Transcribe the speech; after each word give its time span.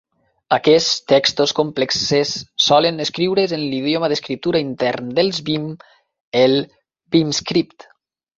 Aquests 0.55 0.93
textos 1.11 1.51
complexes 1.59 2.31
solen 2.67 3.03
escriure's 3.05 3.53
en 3.59 3.67
l'idioma 3.75 4.09
d'escriptura 4.15 4.63
intern 4.69 5.13
dels 5.21 5.43
Vim, 5.51 5.69
el 6.43 6.59
vimscript. 7.19 7.89